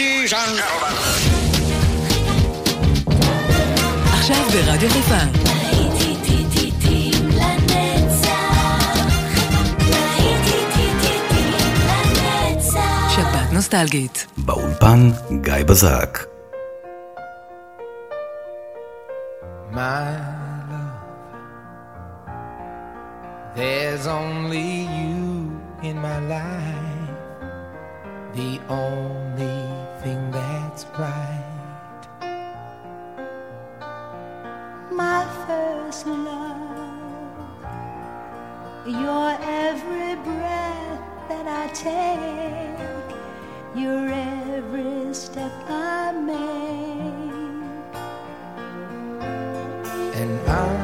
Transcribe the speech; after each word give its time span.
ladies 0.00 0.32
and 0.32 0.56
gentlemen. 0.58 0.94
עכשיו 4.12 4.44
ברדיו 4.52 4.90
חיפה. 4.90 5.14
שבת 13.10 13.52
נוסטלגית. 13.52 14.26
באולפן 14.36 15.10
גיא 15.42 15.64
בזק. 15.66 16.18
My 19.72 20.10
love, 20.70 21.00
there's 23.56 24.06
only 24.06 24.70
you 24.98 25.22
in 25.88 25.96
my 26.06 26.18
life, 26.34 27.14
the 28.34 28.50
only 28.68 29.79
right. 30.98 31.44
My 34.90 35.26
first 35.46 36.06
love, 36.06 37.38
your 38.86 39.38
every 39.42 40.14
breath 40.22 41.00
that 41.28 41.46
I 41.46 41.66
take, 41.72 42.78
your 43.74 44.08
every 44.08 45.14
step 45.14 45.52
I 45.68 46.12
make, 46.12 47.94
and 50.14 50.48
I. 50.48 50.79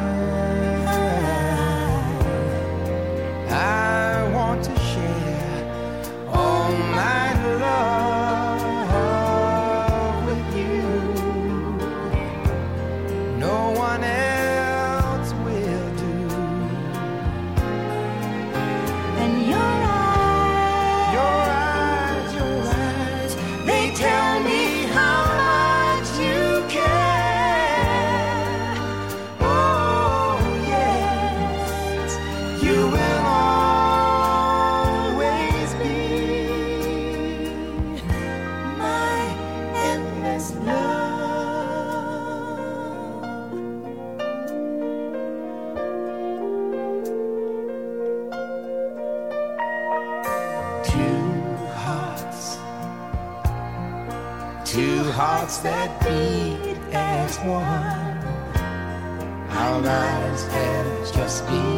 must 61.37 61.46
be 61.51 61.76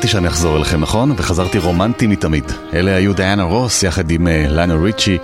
אמרתי 0.00 0.12
שאני 0.12 0.28
אחזור 0.28 0.56
אליכם, 0.56 0.80
נכון? 0.80 1.12
וחזרתי 1.16 1.58
רומנטי 1.58 2.06
מתמיד. 2.06 2.52
אלה 2.72 2.94
היו 2.96 3.12
דיאנה 3.12 3.42
רוס 3.42 3.82
יחד 3.82 4.10
עם 4.10 4.28
אה, 4.28 4.46
לנה 4.48 4.74
ריצ'י, 4.74 5.18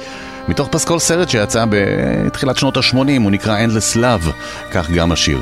מתוך 0.48 0.68
פסקול 0.68 0.98
סרט 0.98 1.28
שיצא 1.28 1.64
בתחילת 1.70 2.56
שנות 2.56 2.76
ה-80, 2.76 2.94
הוא 2.94 3.30
נקרא 3.30 3.66
Endless 3.66 3.96
Love, 3.96 4.30
כך 4.72 4.90
גם 4.90 5.12
השיר. 5.12 5.40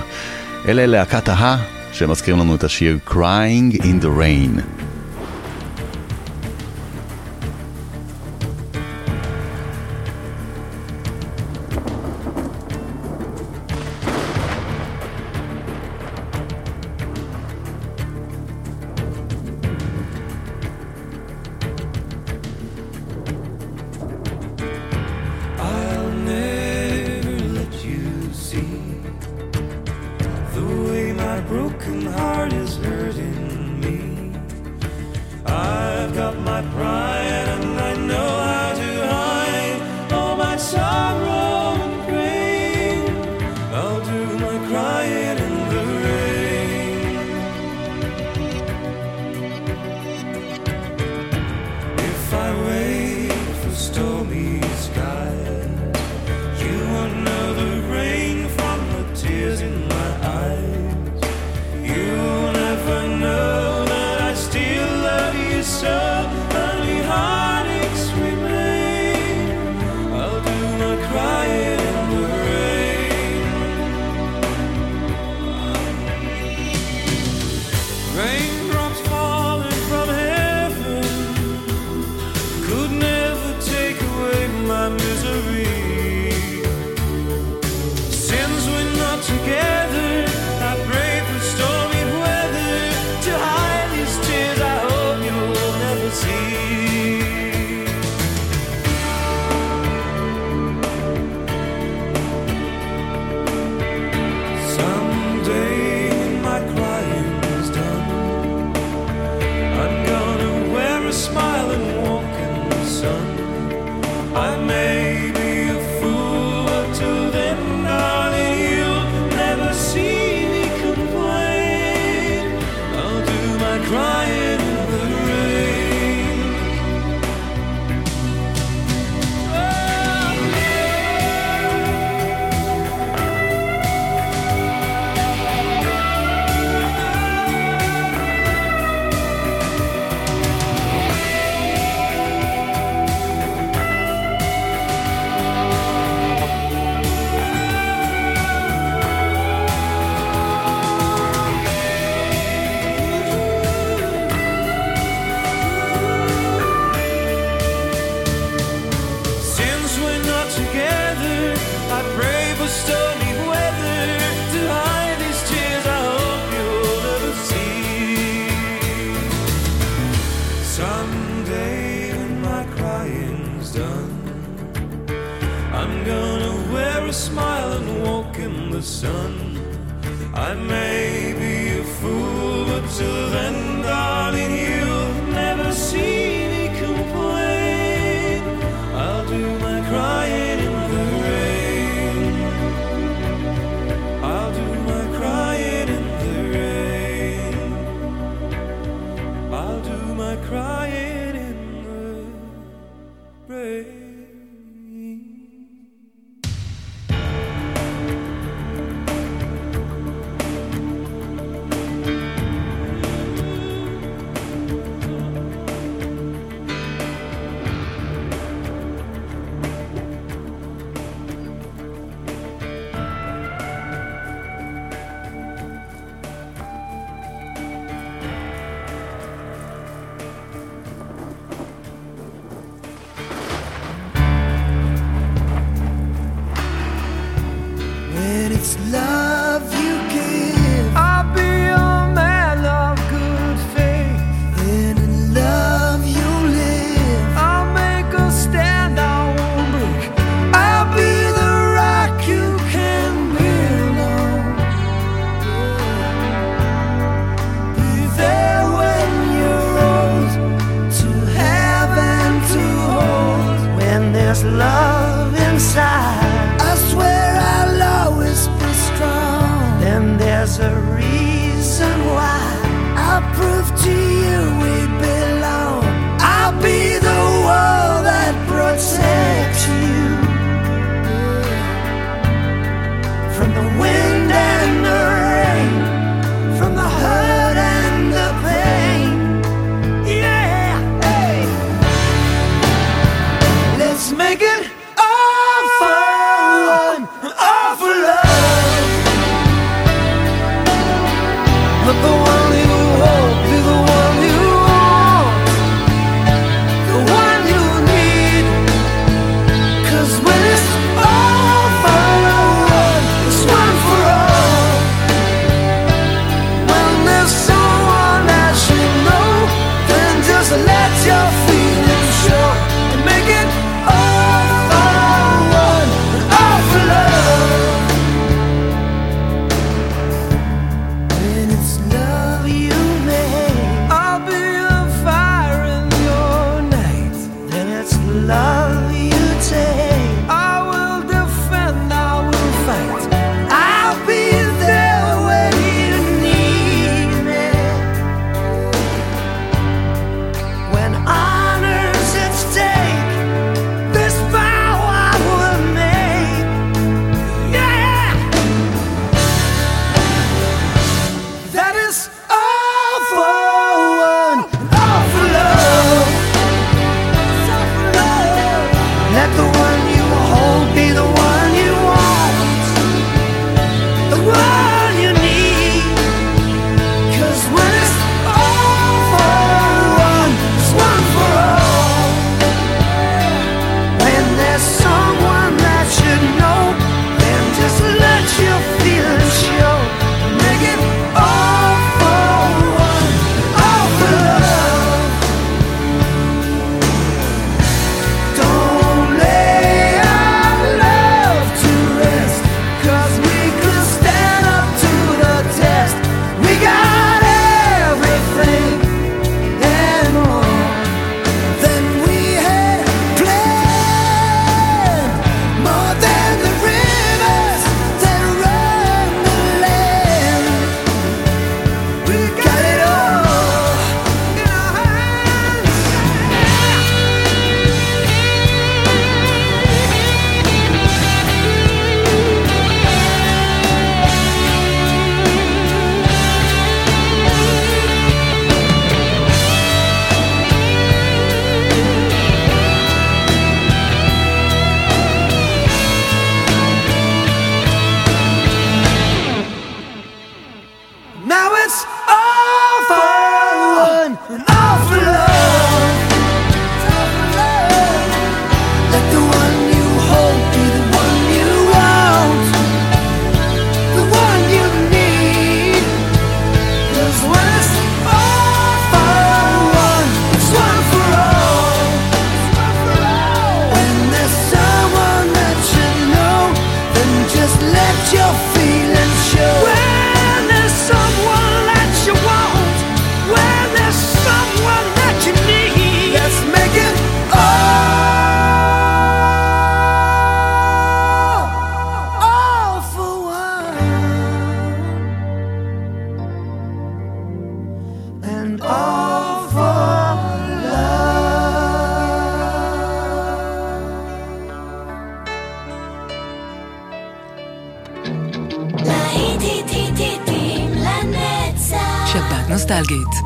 אלה 0.69 0.87
להקת 0.87 1.29
ההא, 1.29 1.57
שמזכירים 1.93 2.41
לנו 2.41 2.55
את 2.55 2.65
השיר 2.65 2.99
Crying 3.09 3.77
in 3.81 4.05
the 4.05 4.09
Rain. 4.19 4.84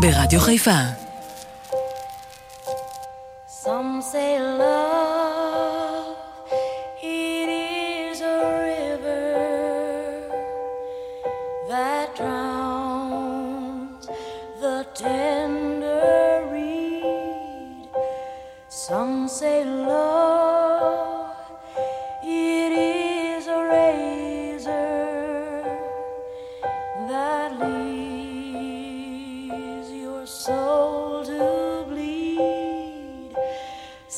ברדיו 0.00 0.40
חיפה. 0.40 1.07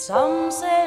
Some 0.00 0.50
say 0.50 0.79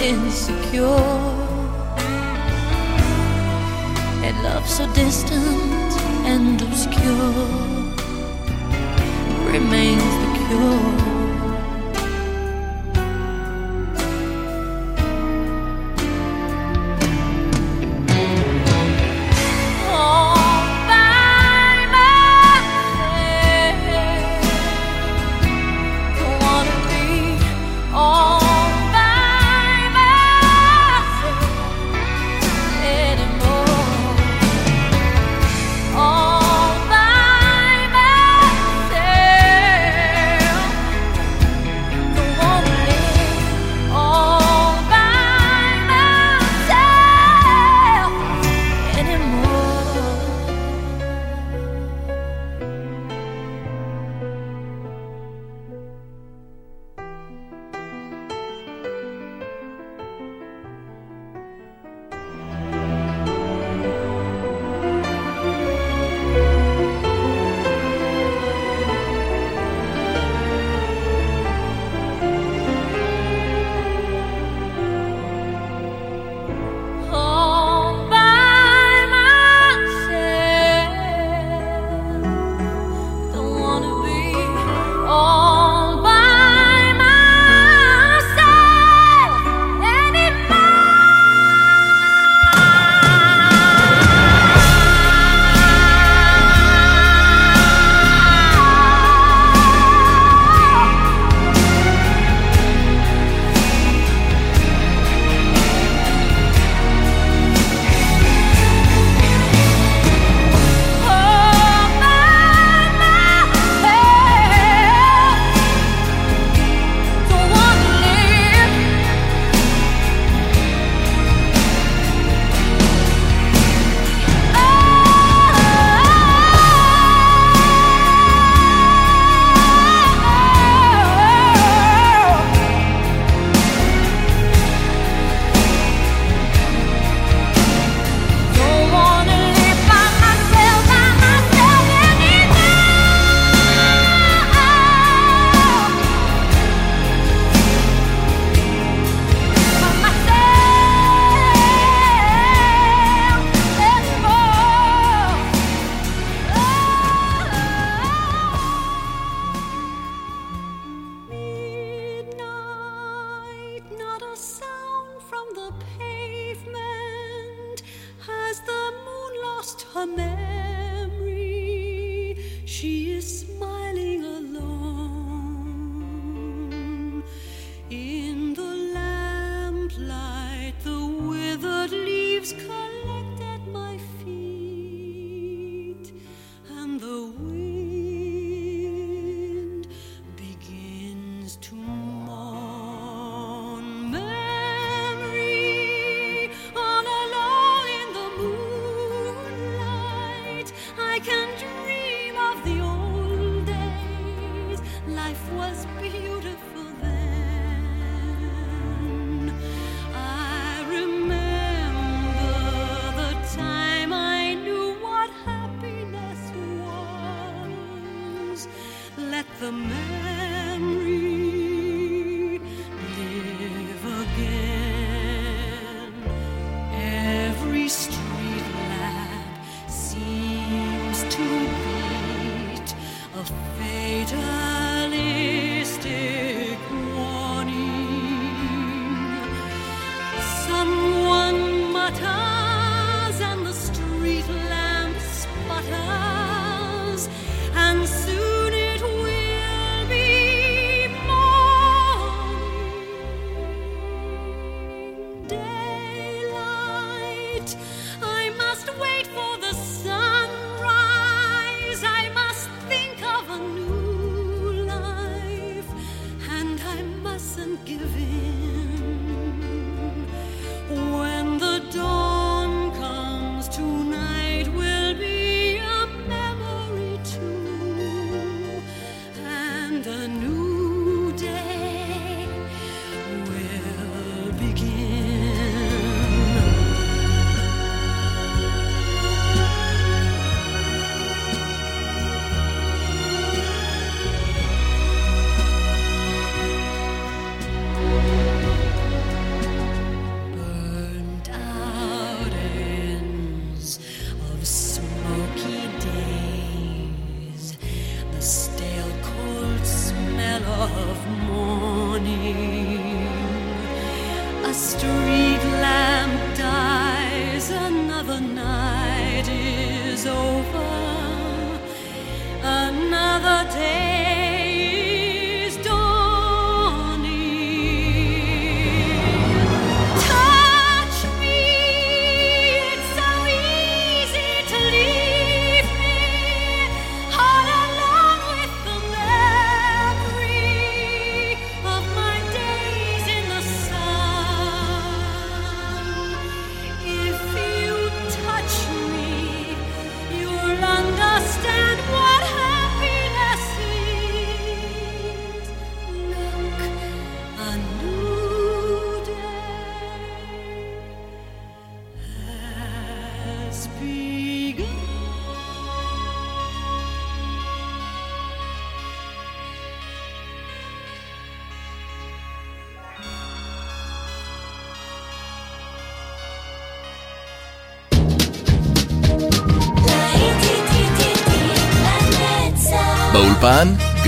insecure. 0.00 0.84
A 4.22 4.32
love 4.42 4.66
so 4.66 4.86
distant 4.94 5.92
and 6.24 6.60
obscure 6.62 7.34
remains 9.52 10.12
the 10.22 10.46
cure. 10.46 11.07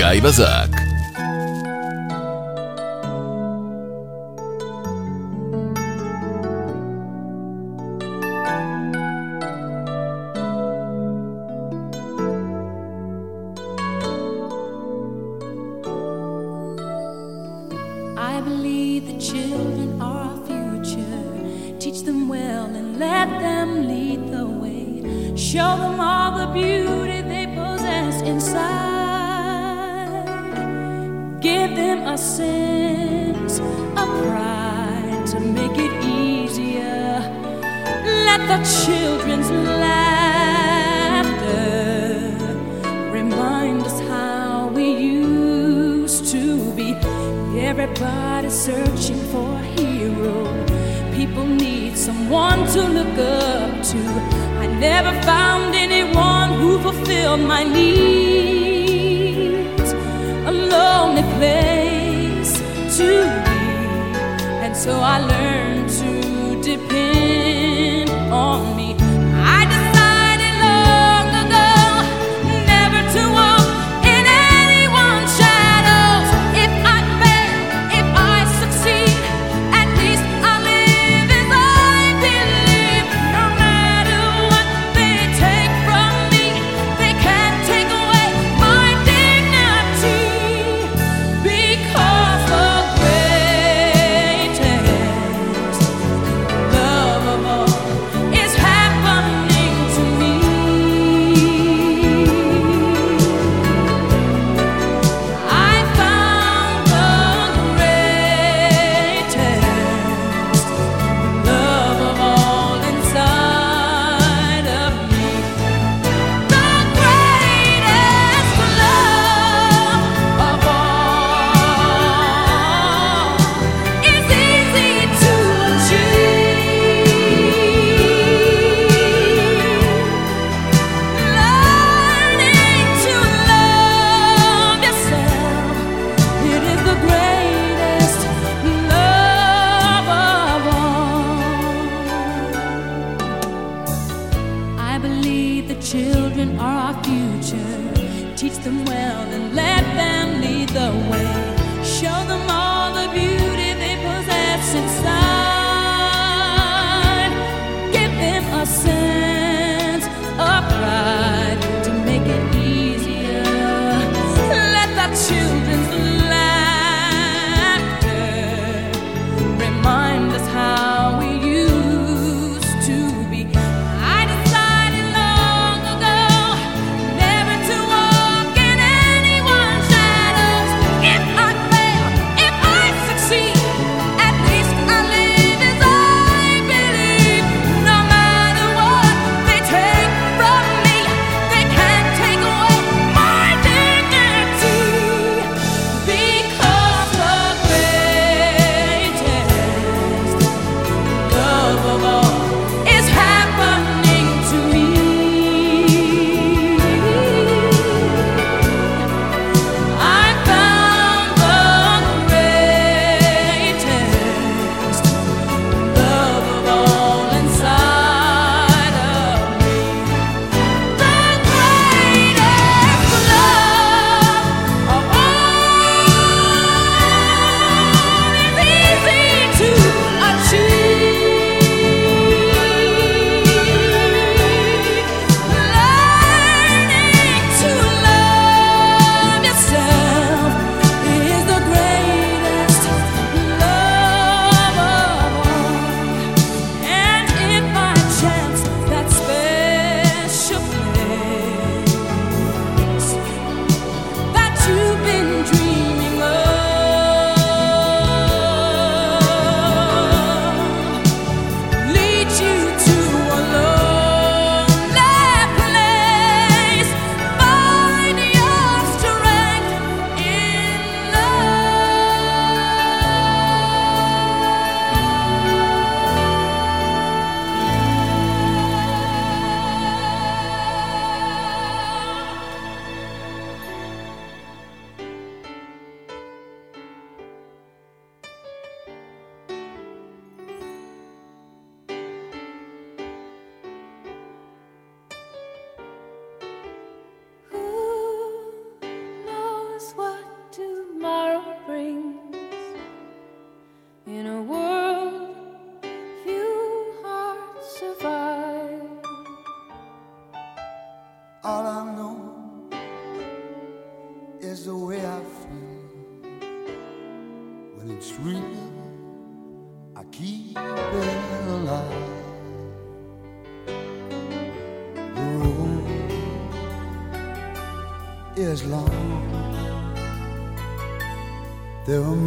גיא 0.00 0.20
בזק. 0.22 0.69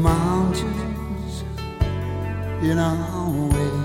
mountains 0.05 1.45
in 2.63 2.79
our 2.79 3.31
way, 3.55 3.81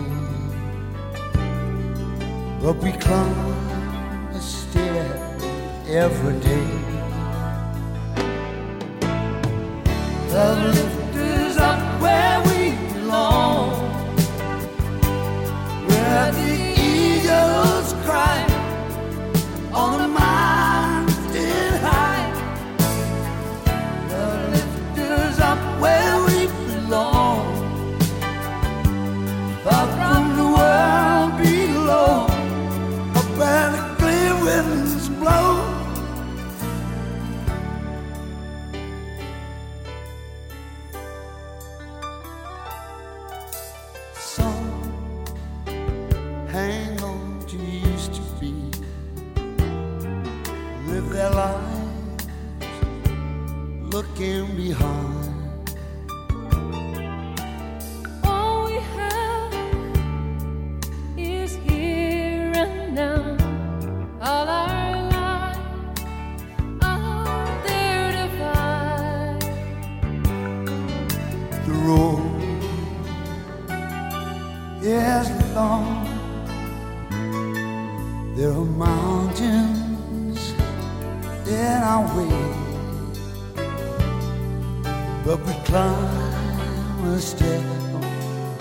but 2.61 2.75
we 2.83 2.91
climb 2.91 4.29
a 4.33 4.41
stair 4.41 5.07
every 5.87 6.37
day. 6.41 6.78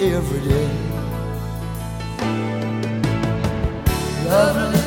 every 0.00 0.40
day. 0.48 0.68
Lovely. 4.26 4.77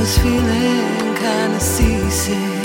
was 0.00 0.16
feeling 0.16 1.14
kinda 1.14 1.60
seasick. 1.60 2.59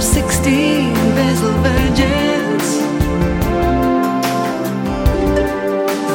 sixteen 0.00 0.94
vestal 1.14 1.52
virgins 1.62 2.80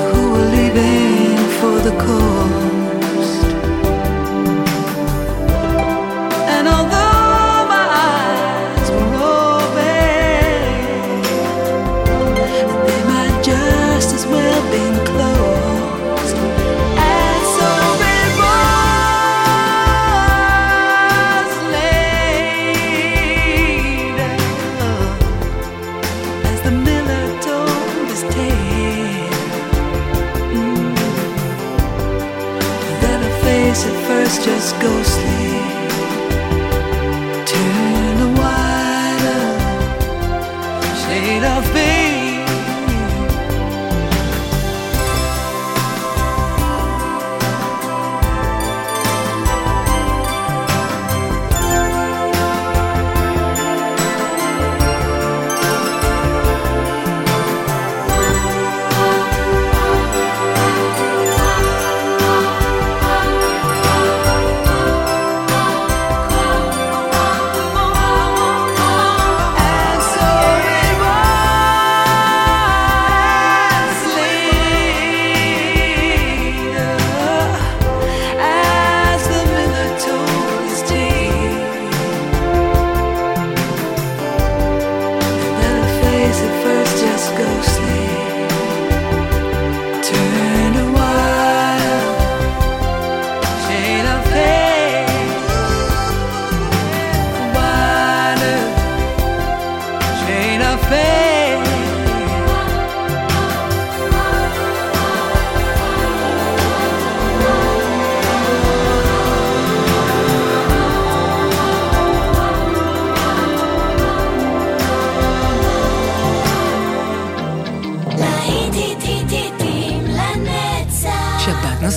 who 0.10 0.22
leaving 0.54 1.38
for 1.60 1.80
the 1.88 1.96
cold. 2.04 2.45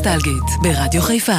נוסטלגית 0.08 0.62
ברדיו 0.62 1.02
חיפה. 1.02 1.32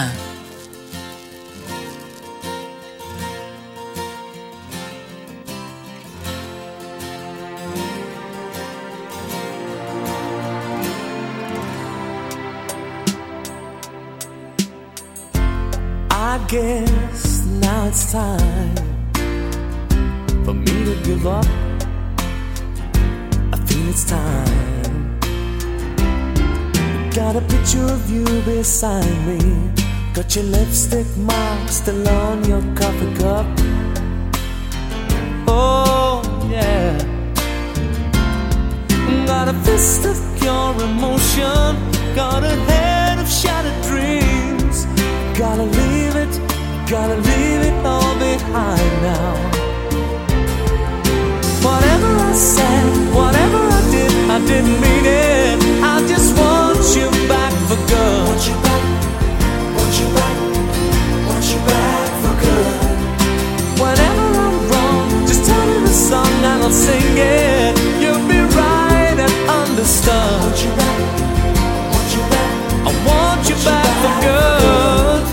Guess 16.51 17.45
now 17.61 17.89
it's 17.89 18.11
time 18.11 18.75
for 20.43 20.55
me 20.55 20.75
to 20.87 20.95
give 21.05 21.27
up. 21.27 21.68
Of 27.99 28.11
you 28.11 28.25
beside 28.41 29.17
me. 29.27 29.39
Got 30.13 30.35
your 30.35 30.45
lipstick 30.45 31.07
mark 31.17 31.69
still 31.69 32.07
on 32.07 32.43
your 32.45 32.63
coffee 32.79 33.13
cup. 33.21 33.45
Oh, 35.47 36.21
yeah. 36.49 36.97
Got 39.25 39.47
a 39.53 39.55
fist 39.65 40.05
of 40.05 40.17
pure 40.39 40.75
emotion. 40.89 41.69
Got 42.15 42.43
a 42.43 42.55
head 42.69 43.19
of 43.23 43.29
shattered 43.39 43.79
dreams. 43.89 44.77
Gotta 45.37 45.65
leave 45.77 46.15
it, 46.23 46.33
gotta 46.93 47.17
leave 47.29 47.61
it 47.69 47.77
all 47.85 48.13
behind 48.27 48.91
now. 49.09 49.33
Whatever 51.67 52.11
I 52.31 52.33
said, 52.33 52.85
whatever 53.19 53.61
I 53.79 53.81
did, 53.95 54.13
I 54.35 54.39
didn't 54.51 54.77
mean 54.85 55.05
it. 55.05 55.59
I 55.93 55.95
just 56.07 56.18
good. 57.89 58.27
Want 58.29 58.41
you 58.47 58.55
back, 58.65 58.83
want 59.75 59.93
you 59.99 60.07
back, 60.17 60.37
want 61.27 61.45
you 61.51 61.59
back 61.69 62.09
for 62.21 62.35
good. 62.45 62.75
Whenever 63.81 64.27
I'm 64.45 64.57
wrong, 64.69 65.05
just 65.27 65.43
tell 65.49 65.65
me 65.71 65.77
the 65.89 65.95
song 66.09 66.33
and 66.51 66.63
I'll 66.63 66.71
sing 66.71 67.17
it. 67.17 67.73
You'll 68.01 68.27
be 68.27 68.39
right 68.61 69.17
and 69.25 69.35
understood. 69.61 70.37
Want 70.43 70.59
you 70.63 70.71
back, 70.81 70.99
want 71.93 72.09
you 72.15 72.23
back, 72.33 72.53
I 72.87 72.91
want 73.09 73.41
you 73.49 73.57
back 73.67 73.91
for 74.03 74.15
good. 74.27 75.23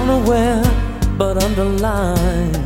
Unaware 0.00 0.64
but 1.18 1.34
underlined. 1.42 2.56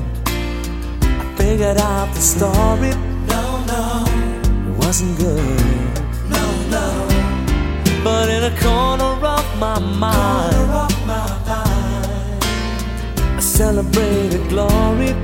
I 1.23 1.25
figured 1.37 1.79
out 1.79 2.09
the 2.15 2.21
story. 2.21 2.93
No, 3.33 3.43
no, 3.73 3.85
it 4.69 4.75
wasn't 4.85 5.19
good. 5.19 5.94
No, 8.45 8.51
no. 8.51 8.55
But 8.55 8.57
in 8.57 8.59
a 8.59 8.61
corner 8.61 9.27
of 9.27 9.59
my 9.59 9.79
mind, 9.79 10.91
I 13.37 13.41
celebrated 13.41 14.49
glory. 14.51 15.15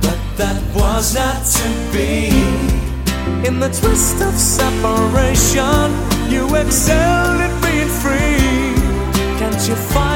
But 0.00 0.18
that 0.36 0.62
was 0.76 1.14
not 1.14 1.44
to 1.56 1.68
be. 1.92 2.30
In 3.48 3.58
the 3.58 3.68
twist 3.68 4.22
of 4.22 4.34
separation, 4.34 5.90
you 6.30 6.54
excelled 6.54 7.40
at 7.40 7.62
being 7.64 7.88
free. 7.88 8.74
Can't 9.40 9.68
you 9.68 9.74
find 9.74 10.09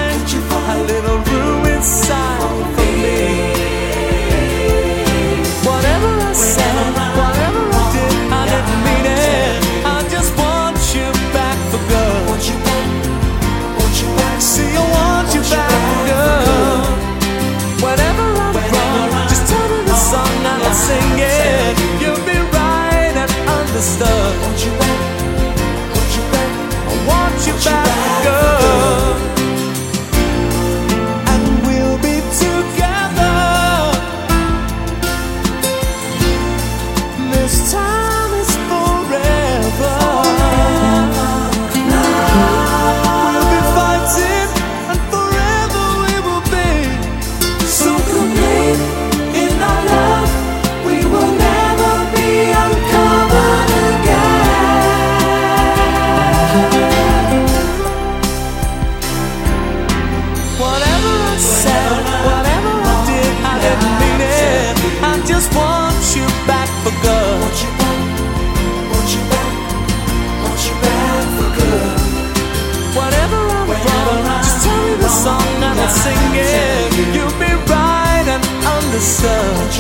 the 78.95 79.01
sun. 79.01 79.74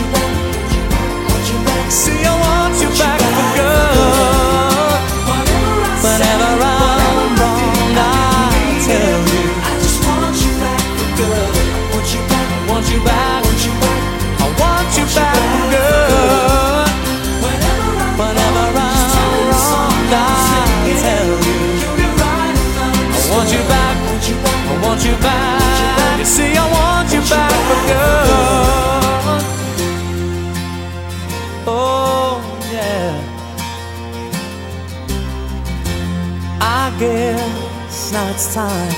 last 38.44 38.54
time 38.54 38.92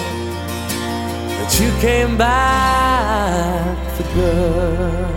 that 1.29 1.61
you 1.61 1.71
came 1.81 2.17
back 2.19 3.97
for 3.97 4.03
good. 4.15 5.16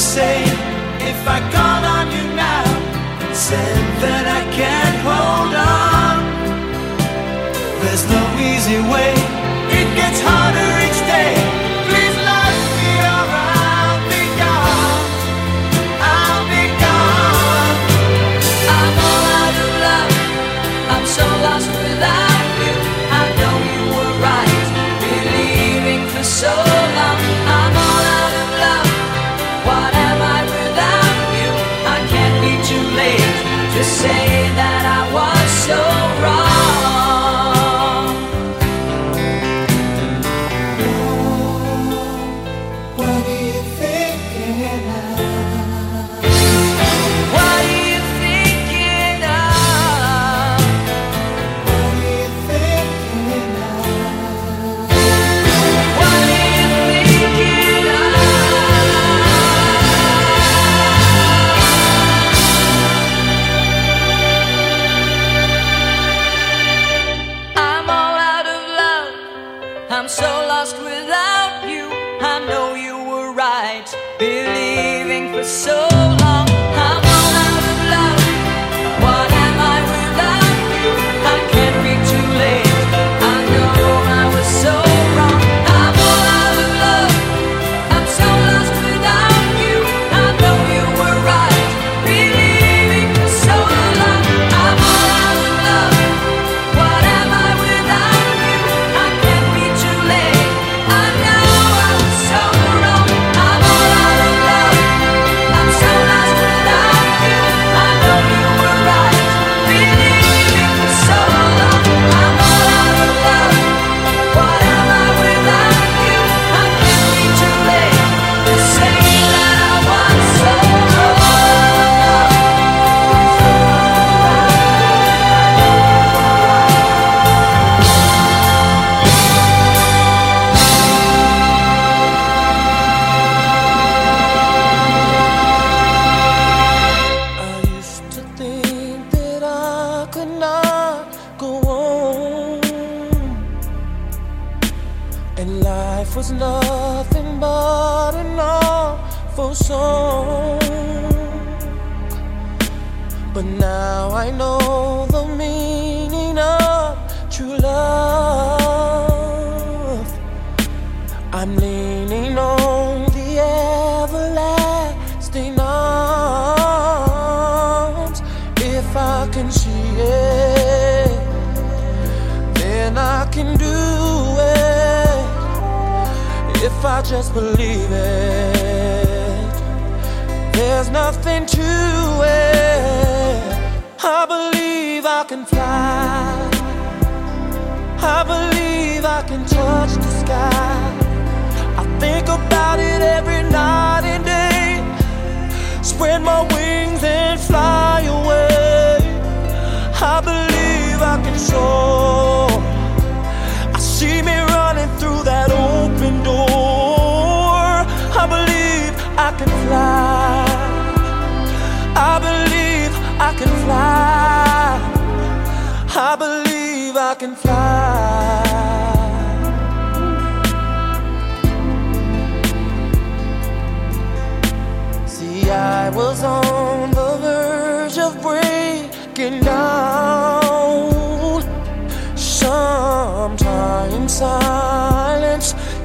say 0.00 0.42
if 1.10 1.28
I 1.28 1.38
call 1.52 1.82
on 1.84 2.06
you 2.10 2.24
now 2.34 2.64
and 3.20 3.36
said 3.36 3.84
that 4.00 4.24
I 4.38 4.42
can't 4.56 4.98
hold 5.04 5.52
on? 5.54 6.16
There's 7.82 8.04
no 8.08 8.22
easy 8.40 8.80
way. 8.90 9.39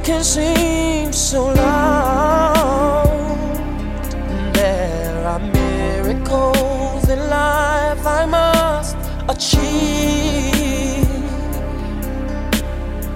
Can 0.05 0.23
seem 0.23 1.11
so 1.11 1.47
loud. 1.47 3.07
There 4.53 5.25
are 5.25 5.39
miracles 5.39 7.09
in 7.09 7.17
life 7.27 8.05
I 8.05 8.27
must 8.27 8.97
achieve. 9.27 11.07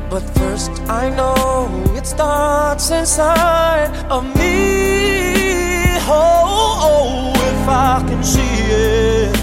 But 0.10 0.24
first, 0.40 0.72
I 0.90 1.12
know 1.12 1.70
it 1.96 2.08
starts 2.08 2.90
inside 2.90 3.92
of 4.10 4.24
me. 4.36 6.00
Oh, 6.12 6.88
oh, 6.90 7.34
if 7.52 7.68
I 7.70 8.04
can 8.10 8.24
see 8.24 8.58
it, 8.72 9.36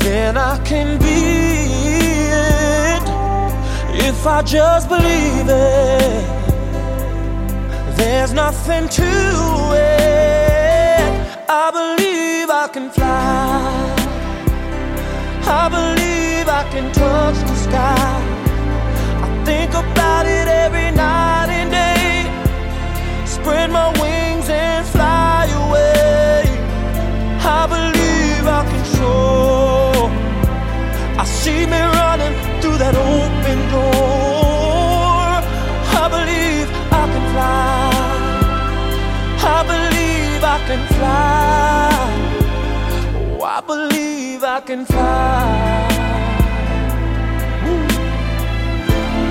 then 0.00 0.36
I 0.36 0.58
can 0.64 0.98
be. 0.98 1.35
If 4.26 4.32
I 4.32 4.42
just 4.42 4.88
believe 4.88 5.48
it, 5.48 6.26
there's 7.96 8.32
nothing 8.32 8.88
to 8.88 9.10
it. 9.72 11.06
I 11.48 11.70
believe 11.70 12.50
I 12.50 12.66
can 12.72 12.90
fly. 12.90 13.94
I 15.46 15.68
believe 15.68 16.48
I 16.48 16.68
can 16.72 16.92
touch 16.92 17.36
the 17.36 17.54
sky. 17.54 17.94
I 19.22 19.44
think 19.44 19.70
about 19.70 20.26
it 20.26 20.48
every 20.48 20.90
night 20.90 21.50
and 21.58 21.70
day. 21.70 22.26
Spread 23.26 23.70
my 23.70 23.90
wings 24.02 24.48
and 24.48 24.84
fly 24.88 25.46
away. 25.62 26.42
I 27.58 27.62
believe 27.68 28.44
I 28.44 28.64
can 28.70 28.84
soar. 28.96 30.10
I 31.16 31.24
see 31.24 31.64
me 31.64 31.80
running 32.00 32.45
through 32.76 32.84
that 32.84 32.96
open 32.96 33.58
door. 33.70 35.40
I 36.02 36.04
believe 36.16 36.68
I 36.92 36.94
can 37.12 37.24
fly. 37.32 37.90
I 39.56 39.58
believe 39.72 40.40
I 40.44 40.46
can 40.68 40.82
fly. 40.96 41.96
Oh, 43.38 43.42
I 43.42 43.44
believe 43.60 44.42
I 44.44 44.60
can 44.60 44.84
fly. 44.84 45.86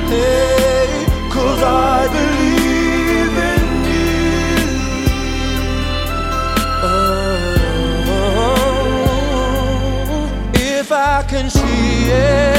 Hey, 0.10 1.06
cause 1.32 1.62
I 1.64 2.08
believe. 2.16 2.46
Oh, 8.08 8.12
if 10.54 10.92
I 10.92 11.24
can 11.28 11.50
see 11.50 12.12
it, 12.12 12.55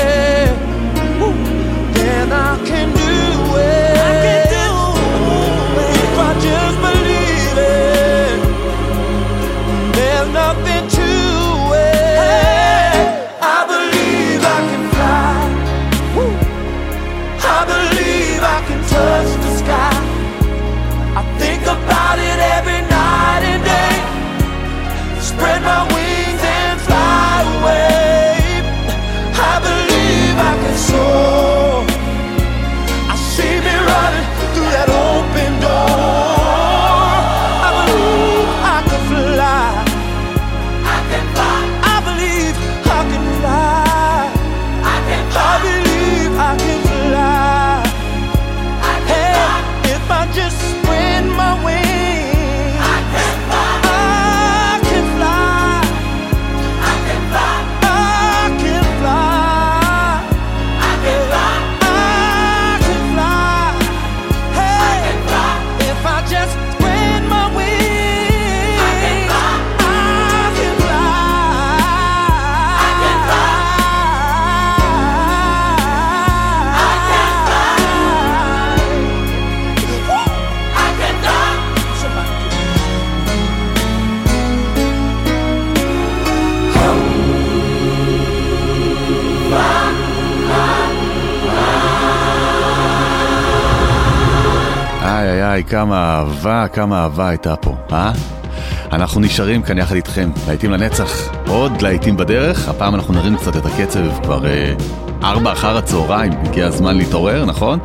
כמה 95.76 96.14
אהבה, 96.18 96.68
כמה 96.68 97.02
אהבה 97.02 97.28
הייתה 97.28 97.56
פה, 97.56 97.76
אה? 97.92 98.12
אנחנו 98.92 99.20
נשארים 99.20 99.62
כאן 99.62 99.78
יחד 99.78 99.94
איתכם, 99.94 100.30
להיטים 100.48 100.70
לנצח, 100.70 101.10
עוד 101.48 101.82
להיטים 101.82 102.16
בדרך, 102.16 102.68
הפעם 102.68 102.94
אנחנו 102.94 103.14
נרים 103.14 103.36
קצת 103.36 103.56
את 103.56 103.66
הקצב, 103.66 104.22
כבר 104.22 104.46
אה, 104.46 104.74
ארבע 105.22 105.52
אחר 105.52 105.76
הצהריים, 105.76 106.32
הגיע 106.32 106.66
הזמן 106.66 106.96
להתעורר, 106.96 107.44
נכון? 107.44 107.78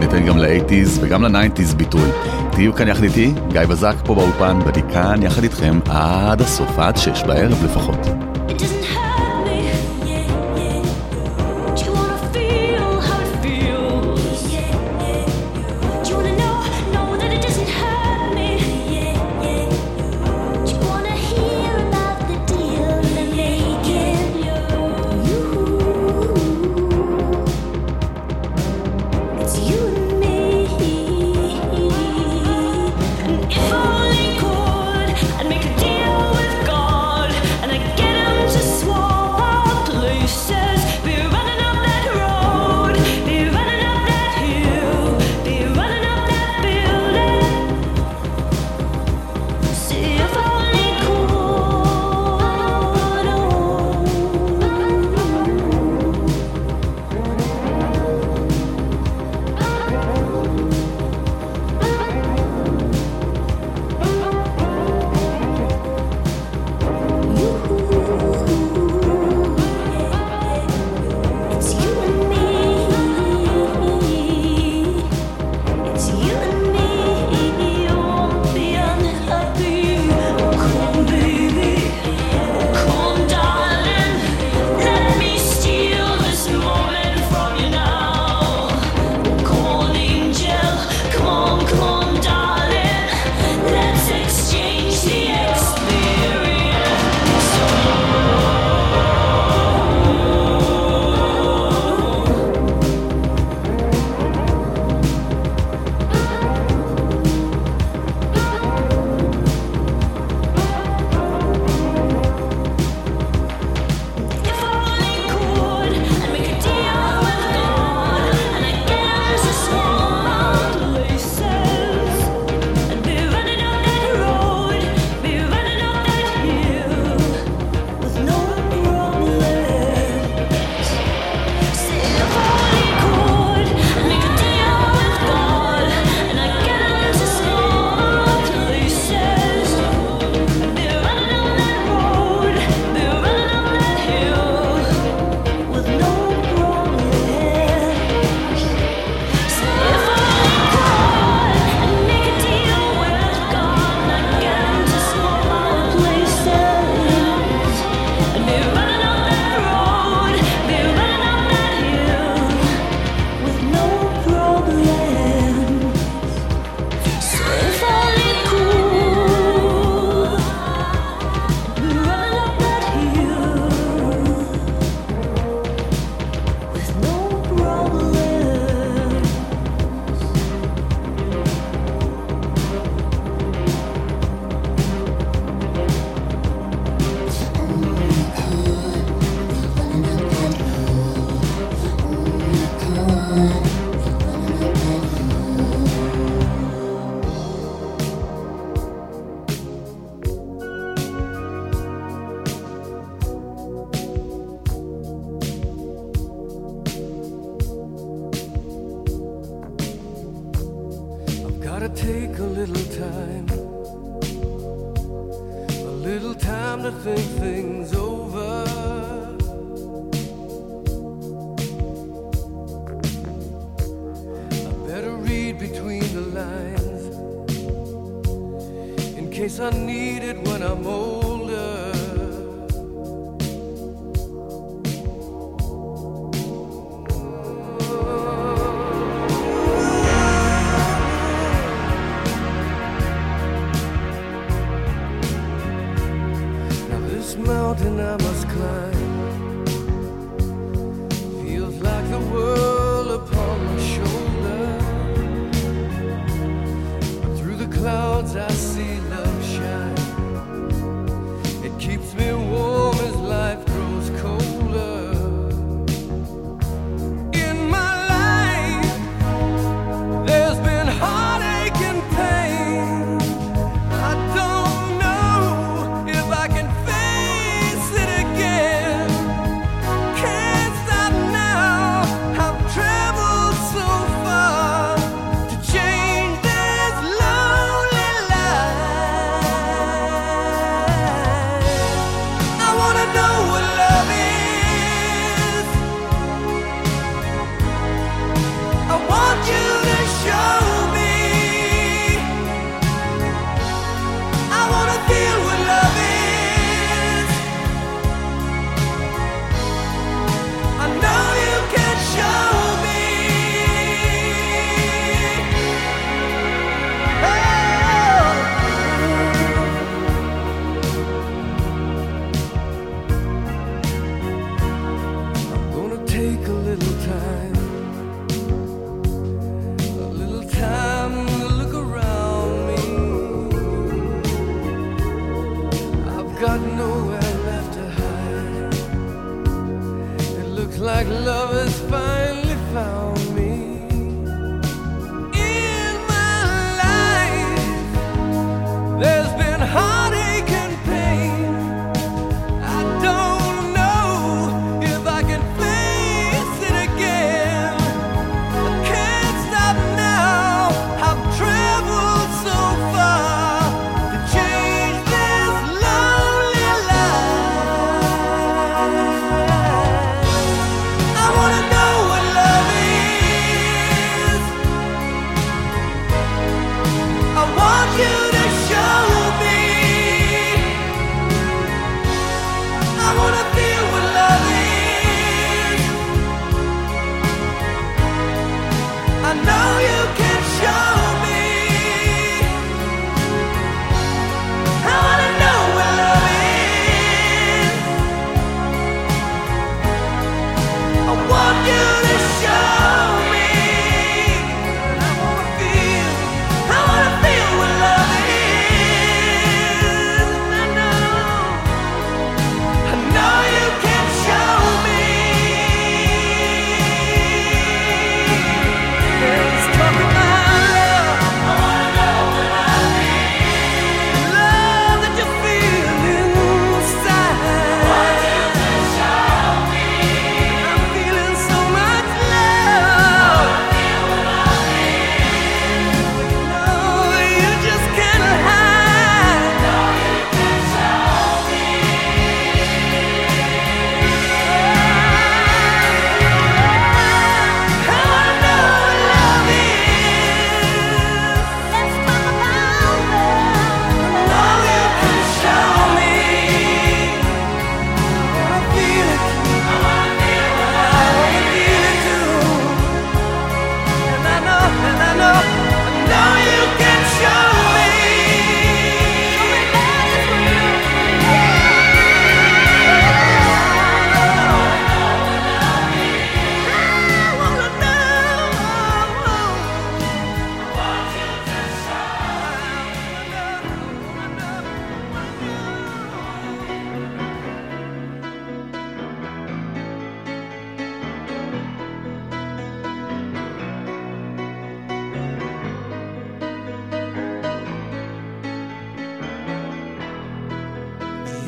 ניתן 0.00 0.26
גם 0.26 0.38
לאייטיז 0.38 0.98
וגם 1.02 1.22
לניינטיז 1.22 1.74
ביטוי. 1.74 2.10
תהיו 2.50 2.74
כאן 2.74 2.88
יחד 2.88 3.02
איתי, 3.02 3.32
גיא 3.52 3.60
בזק 3.60 3.94
פה 4.04 4.14
באולפן, 4.14 4.58
ואני 4.64 4.82
כאן 4.92 5.22
יחד 5.22 5.42
איתכם 5.42 5.78
עד 5.88 6.40
הסוף, 6.40 6.78
עד 6.78 6.96
שש 6.96 7.22
בערב 7.22 7.64
לפחות. 7.64 8.06
It 8.48 8.52
doesn't 8.52 8.84
hurt 8.94 9.29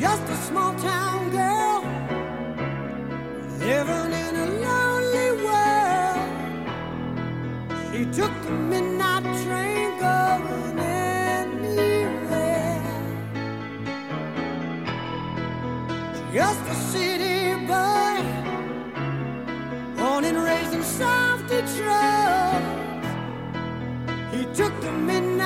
just 0.03 0.28
a 0.28 0.36
small 0.48 0.74
town 0.80 1.30
girl 1.30 1.80
living 3.61 4.12
in 4.24 4.34
a 4.44 4.46
lonely 4.66 5.30
world. 5.44 6.30
She 7.92 8.00
took 8.07 8.34
the 8.42 8.50
midnight 8.50 9.22
train 9.44 9.90
going 10.00 10.78
anywhere. 10.80 12.03
Just 16.34 16.62
a 16.74 16.76
city 16.90 17.38
boy, 17.70 18.16
born 19.96 20.24
and 20.24 20.38
raised 20.48 20.74
in 20.74 20.82
South 20.82 21.42
Detroit. 21.46 22.64
He 24.34 24.42
took 24.53 24.74
the 24.80 24.90
midnight. 24.90 25.41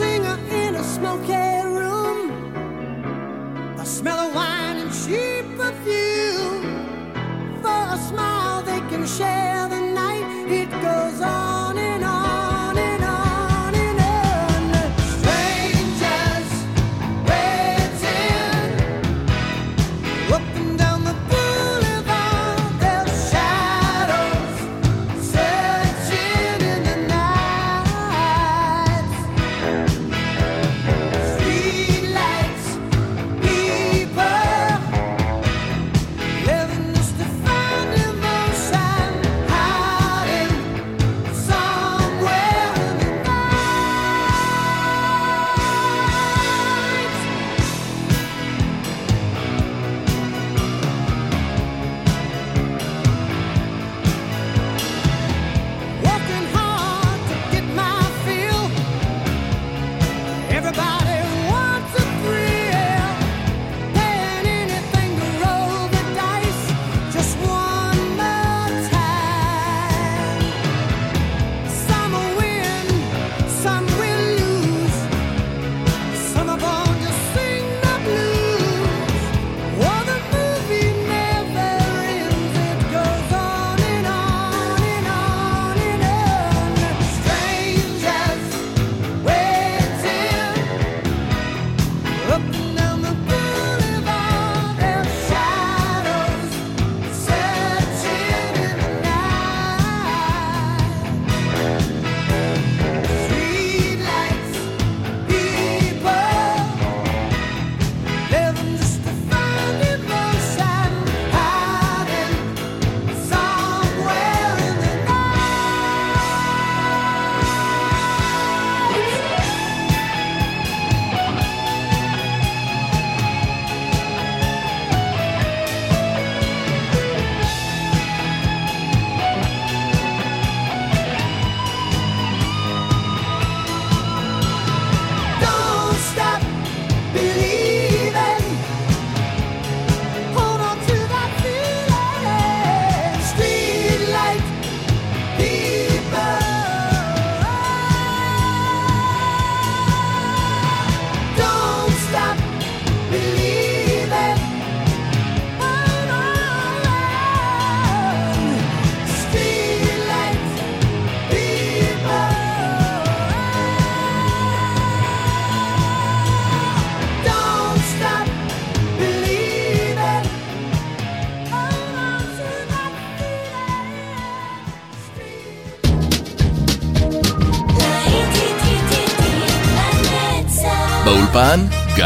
singer 0.00 0.38
in 0.50 0.76
a 0.76 0.84
smoky 0.96 1.50
room. 1.76 2.18
The 3.76 3.84
smell 3.84 4.18
of 4.26 4.34
wine 4.34 4.78
and 4.82 4.90
cheap 5.00 5.44
perfume 5.60 6.64
for 7.62 7.82
a 7.96 7.98
smile 8.08 8.62
they 8.62 8.80
can 8.90 9.06
share. 9.06 9.49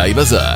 Ibiza. 0.06 0.53